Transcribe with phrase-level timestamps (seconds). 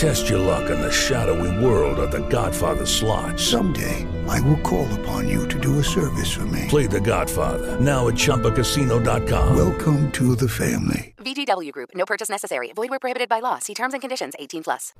[0.00, 3.38] Test your luck in the shadowy world of The Godfather slot.
[3.38, 6.64] Someday, I will call upon you to do a service for me.
[6.68, 9.54] Play The Godfather now at ChumbaCasino.com.
[9.54, 11.14] Welcome to the family.
[11.18, 11.90] VGW Group.
[11.94, 12.72] No purchase necessary.
[12.74, 13.58] Void where prohibited by law.
[13.58, 14.32] See terms and conditions.
[14.38, 14.94] 18 plus.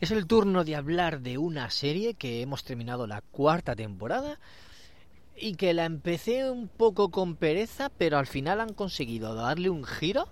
[0.00, 4.38] Es el turno de hablar de una serie que hemos terminado la cuarta temporada
[5.36, 9.84] y que la empecé un poco con pereza, pero al final han conseguido darle un
[9.84, 10.26] giro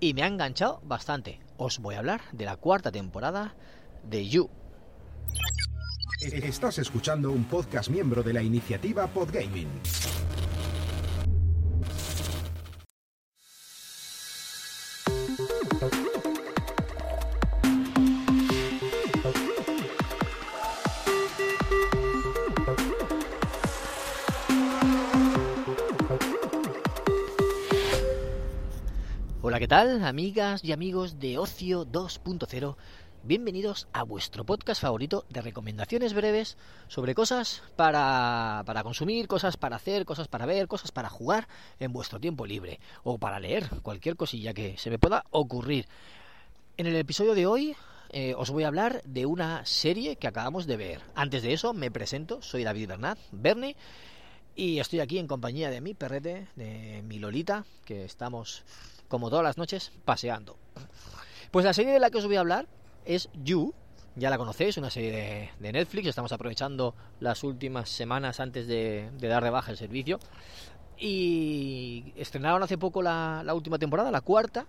[0.00, 1.46] y me ha enganchado bastante.
[1.60, 3.56] Os voy a hablar de la cuarta temporada
[4.04, 4.48] de You.
[6.20, 9.68] Estás escuchando un podcast miembro de la iniciativa Podgaming.
[29.48, 32.76] Hola, ¿qué tal, amigas y amigos de Ocio 2.0?
[33.22, 39.76] Bienvenidos a vuestro podcast favorito de recomendaciones breves sobre cosas para, para consumir, cosas para
[39.76, 41.48] hacer, cosas para ver, cosas para jugar
[41.80, 45.86] en vuestro tiempo libre o para leer cualquier cosilla que se me pueda ocurrir.
[46.76, 47.74] En el episodio de hoy
[48.10, 51.00] eh, os voy a hablar de una serie que acabamos de ver.
[51.14, 53.76] Antes de eso me presento, soy David Bernat, Bernie,
[54.54, 58.62] y estoy aquí en compañía de mi perrete, de mi Lolita, que estamos
[59.08, 60.56] como todas las noches paseando.
[61.50, 62.66] Pues la serie de la que os voy a hablar
[63.04, 63.74] es You,
[64.16, 69.28] ya la conocéis, una serie de, Netflix, estamos aprovechando las últimas semanas antes de, de,
[69.28, 70.18] dar de baja el servicio.
[70.98, 74.66] Y estrenaron hace poco la, la, última temporada, la cuarta.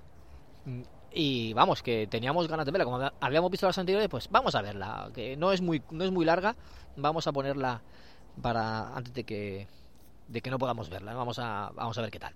[1.11, 2.85] Y vamos, que teníamos ganas de verla.
[2.85, 5.09] Como habíamos visto las anteriores, pues vamos a verla.
[5.13, 6.55] Que no es muy, no es muy larga.
[6.95, 7.81] Vamos a ponerla
[8.41, 9.67] para antes de que,
[10.27, 11.15] de que no podamos verla.
[11.15, 12.35] Vamos a, vamos a ver qué tal.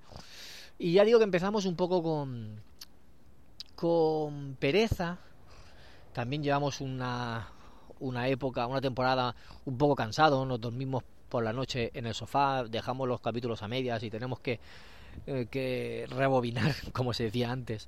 [0.78, 2.62] Y ya digo que empezamos un poco con,
[3.76, 5.20] con pereza.
[6.14, 7.50] También llevamos una,
[8.00, 9.36] una época, una temporada
[9.66, 10.46] un poco cansado.
[10.46, 14.40] Nos dormimos por la noche en el sofá, dejamos los capítulos a medias y tenemos
[14.40, 14.60] que,
[15.26, 17.88] eh, que rebobinar, como se decía antes.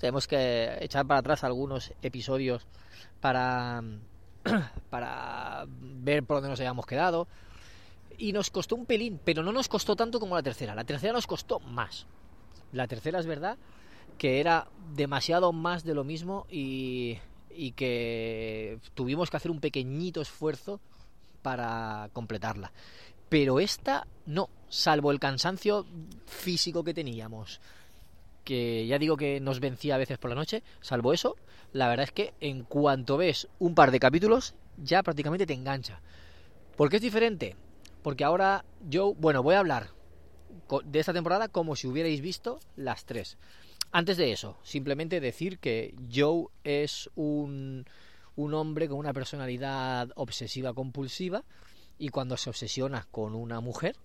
[0.00, 2.66] Tenemos que echar para atrás algunos episodios
[3.20, 3.82] para,
[4.90, 7.28] para ver por dónde nos habíamos quedado
[8.18, 10.74] y nos costó un pelín, pero no nos costó tanto como la tercera.
[10.74, 12.06] La tercera nos costó más.
[12.72, 13.58] La tercera es verdad
[14.18, 17.18] que era demasiado más de lo mismo y,
[17.50, 20.80] y que tuvimos que hacer un pequeñito esfuerzo
[21.42, 22.72] para completarla.
[23.28, 25.86] Pero esta no, salvo el cansancio
[26.26, 27.60] físico que teníamos,
[28.44, 31.36] que ya digo que nos vencía a veces por la noche, salvo eso,
[31.72, 36.00] la verdad es que en cuanto ves un par de capítulos, ya prácticamente te engancha.
[36.76, 37.56] ¿Por qué es diferente?
[38.02, 39.90] Porque ahora yo, bueno, voy a hablar
[40.84, 43.38] de esta temporada como si hubierais visto las tres.
[43.90, 47.84] Antes de eso, simplemente decir que Joe es un,
[48.36, 51.44] un hombre con una personalidad obsesiva compulsiva
[51.98, 53.96] y cuando se obsesiona con una mujer,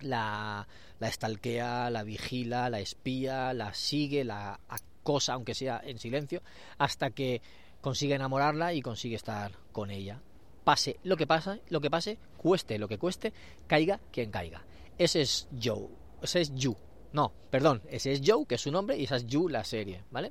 [0.00, 0.68] la,
[1.00, 6.42] la estalquea, la vigila, la espía, la sigue, la acosa, aunque sea en silencio,
[6.78, 7.42] hasta que
[7.80, 10.22] consigue enamorarla y consigue estar con ella
[10.68, 13.32] pase lo que pase, lo que pase, cueste lo que cueste,
[13.66, 14.66] caiga quien caiga.
[14.98, 15.88] Ese es Joe,
[16.20, 16.76] ese es You.
[17.14, 20.04] No, perdón, ese es Joe, que es su nombre, y esa es You, la serie,
[20.10, 20.30] ¿vale?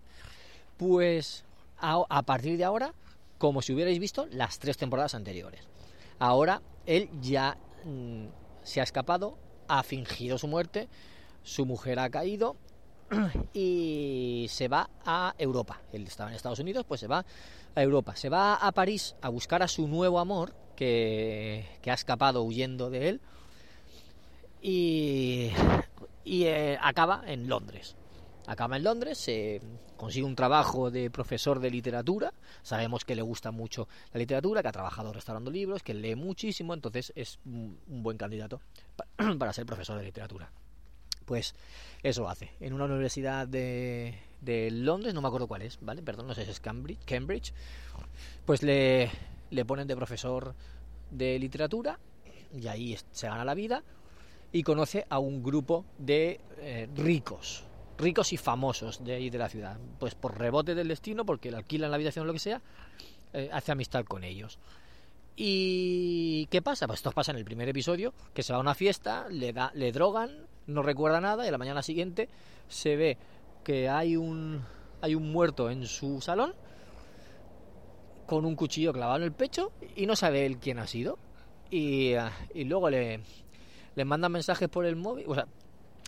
[0.78, 1.44] Pues
[1.80, 2.94] a, partir de ahora,
[3.40, 5.62] como si hubierais visto las tres temporadas anteriores.
[6.20, 8.28] Ahora él ya mmm,
[8.62, 10.88] se ha escapado, ha fingido su muerte,
[11.42, 12.58] su mujer ha caído
[13.54, 15.82] y se va a Europa.
[15.92, 17.26] Él estaba en Estados Unidos, pues se va
[17.76, 18.16] a Europa.
[18.16, 22.90] Se va a París a buscar a su nuevo amor, que, que ha escapado huyendo
[22.90, 23.22] de él,
[24.62, 25.52] y,
[26.24, 27.96] y eh, acaba en Londres.
[28.48, 29.62] Acaba en Londres, se
[29.98, 32.34] consigue un trabajo de profesor de literatura.
[32.64, 36.74] Sabemos que le gusta mucho la literatura, que ha trabajado restaurando libros, que lee muchísimo,
[36.74, 38.62] entonces es un buen candidato
[39.40, 40.50] para ser profesor de literatura.
[41.28, 41.54] Pues
[42.02, 42.54] eso hace.
[42.62, 46.02] En una universidad de, de, Londres, no me acuerdo cuál es, ¿vale?
[46.02, 47.54] Perdón, no sé si es Cambridge, Cambridge
[48.46, 49.12] pues le,
[49.50, 50.56] le ponen de profesor
[51.12, 52.00] de literatura
[52.58, 53.84] y ahí se gana la vida
[54.52, 57.66] y conoce a un grupo de eh, ricos,
[57.98, 59.78] ricos y famosos de ahí de la ciudad.
[60.00, 62.62] Pues por rebote del destino, porque le alquilan la habitación o lo que sea,
[63.34, 64.60] eh, hace amistad con ellos.
[65.36, 66.88] ¿Y qué pasa?
[66.88, 69.72] Pues esto pasa en el primer episodio, que se va a una fiesta, le, da,
[69.76, 72.30] le drogan, no recuerda nada y a la mañana siguiente
[72.68, 73.18] se ve
[73.64, 74.62] que hay un,
[75.02, 76.54] hay un muerto en su salón
[78.26, 81.18] con un cuchillo clavado en el pecho y no sabe él quién ha sido.
[81.70, 83.22] Y, ah, y luego le,
[83.96, 85.48] le mandan mensajes por el móvil, o sea,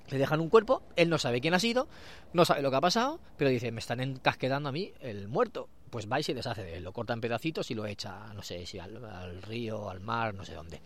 [0.09, 1.87] le dejan un cuerpo, él no sabe quién ha sido,
[2.33, 5.69] no sabe lo que ha pasado, pero dice, me están encasquetando a mí el muerto.
[5.89, 8.43] Pues va y se deshace de él, lo corta en pedacitos y lo echa, no
[8.43, 10.81] sé si al río, al mar, no sé dónde.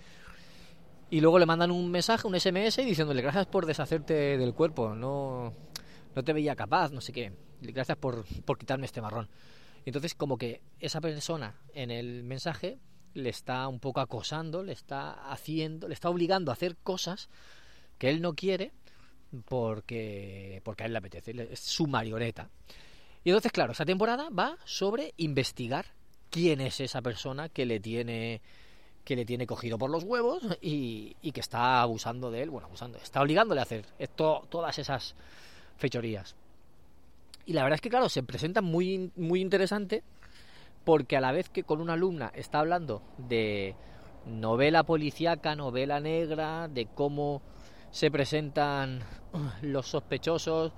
[1.13, 5.53] Y luego le mandan un mensaje, un SMS, diciéndole gracias por deshacerte del cuerpo, no,
[6.15, 7.31] no te veía capaz, no sé qué,
[7.61, 9.29] gracias por, por quitarme este marrón.
[9.85, 12.79] Entonces como que esa persona en el mensaje
[13.13, 17.29] le está un poco acosando, le está haciendo, le está obligando a hacer cosas
[17.99, 18.71] que él no quiere
[19.45, 22.49] porque, porque a él le apetece, es su marioneta.
[23.23, 25.93] Y entonces, claro, esta temporada va sobre investigar
[26.31, 28.41] quién es esa persona que le tiene
[29.03, 32.97] que le tiene cogido por los huevos y, que está abusando de él, bueno, abusando,
[32.97, 35.15] está obligándole a hacer esto, todas esas
[35.77, 36.35] fechorías.
[37.45, 40.03] Y la verdad es que, claro, se presenta muy, muy interesante
[40.85, 43.75] porque a la vez que con una alumna está hablando de
[44.25, 47.41] novela policíaca, novela negra, de cómo
[47.91, 49.01] se presentan
[49.61, 50.71] los sospechosos,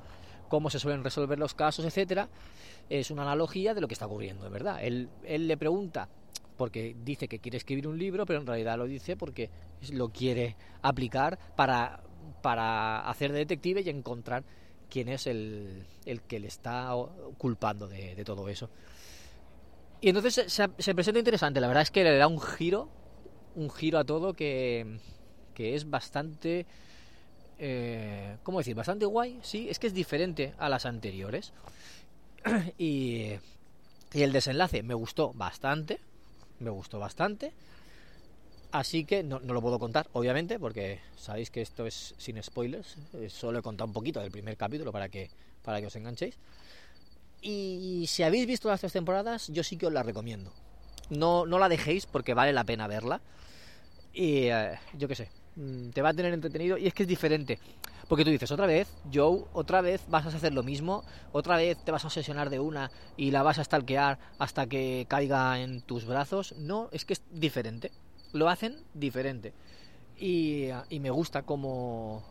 [0.49, 2.27] cómo se suelen resolver los casos, etcétera,
[2.89, 4.83] es una analogía de lo que está ocurriendo, ¿verdad?
[4.83, 6.07] Él, él le pregunta
[6.57, 9.49] porque dice que quiere escribir un libro, pero en realidad lo dice porque
[9.91, 12.01] lo quiere aplicar para,
[12.41, 14.43] para hacer de detective y encontrar
[14.89, 16.89] quién es el, el que le está
[17.37, 18.69] culpando de, todo eso.
[20.01, 22.89] Y entonces se, se, se, presenta interesante, la verdad es que le da un giro,
[23.55, 24.99] un giro a todo que,
[25.53, 26.65] que es bastante,
[27.57, 28.75] eh, ¿cómo decir?
[28.75, 31.53] Bastante guay, sí, es que es diferente a las anteriores.
[32.77, 33.31] y,
[34.13, 35.99] y el desenlace me gustó bastante,
[36.59, 37.53] me gustó bastante.
[38.71, 42.97] Así que no, no, lo puedo contar, obviamente, porque sabéis que esto es sin spoilers.
[43.29, 45.29] Solo he contado un poquito del primer capítulo para que,
[45.63, 46.37] para que os enganchéis.
[47.41, 50.51] Y si habéis visto las tres temporadas, yo sí que os la recomiendo.
[51.09, 53.21] No, no la dejéis porque vale la pena verla.
[54.13, 55.29] Y eh, yo qué sé,
[55.93, 56.77] te va a tener entretenido.
[56.77, 57.59] Y es que es diferente.
[58.07, 61.77] Porque tú dices, otra vez, Joe, otra vez vas a hacer lo mismo, otra vez
[61.83, 65.81] te vas a obsesionar de una y la vas a stalkear hasta que caiga en
[65.81, 66.53] tus brazos.
[66.57, 67.91] No, es que es diferente.
[68.31, 69.53] Lo hacen diferente.
[70.17, 72.23] Y, y me gusta cómo,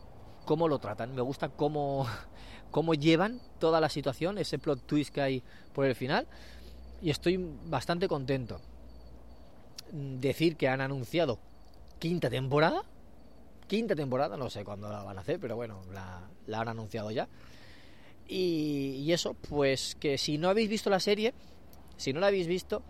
[0.45, 2.07] cómo lo tratan, me gusta cómo,
[2.71, 5.43] cómo llevan toda la situación, ese plot twist que hay
[5.73, 6.27] por el final.
[7.01, 8.61] Y estoy bastante contento.
[9.91, 11.39] Decir que han anunciado
[11.99, 12.83] quinta temporada.
[13.67, 17.27] Quinta temporada, no sé cuándo la van a hacer, pero bueno, la, han anunciado ya.
[18.27, 21.33] Y, eso, pues que si no habéis visto la serie,
[21.97, 22.83] si no la habéis visto,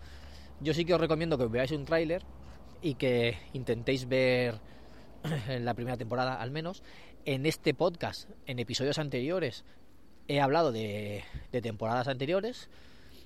[0.60, 2.22] yo sí que os recomiendo que veáis un tráiler
[2.82, 4.60] y que intentéis ver
[5.60, 6.82] la primera temporada al menos.
[7.24, 9.64] En este podcast, en episodios anteriores,
[10.28, 11.24] he hablado de
[11.62, 12.68] temporadas anteriores.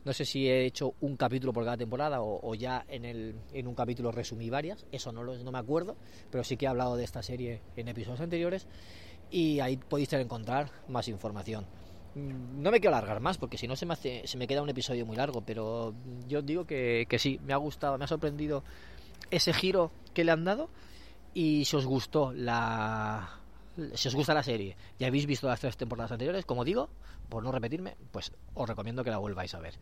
[0.05, 3.67] No sé si he hecho un capítulo por cada temporada o, ya en, el, en,
[3.67, 5.97] un capítulo resumí varias, eso no, lo, no me acuerdo,
[6.31, 8.67] pero sí que he hablado de esta serie en episodios anteriores
[9.31, 11.67] y ahí podéis encontrar más información.
[12.15, 14.71] No me quiero alargar más porque si no se me, hace, se me queda un
[14.71, 15.95] episodio muy largo, pero
[16.27, 18.65] yo digo que, que sí, me ha gustado, me ha sorprendido
[19.31, 20.71] ese giro que le han dado
[21.35, 23.40] y si os gustó la
[23.95, 26.89] si os gusta la serie y habéis visto las tres temporadas anteriores, como digo,
[27.29, 29.75] por no repetirme, pues os recomiendo que la volváis a ver.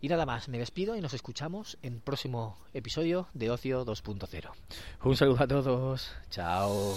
[0.00, 4.50] Y nada más, me despido y nos escuchamos en próximo episodio de Ocio 2.0.
[5.04, 6.96] Un saludo a todos, chao.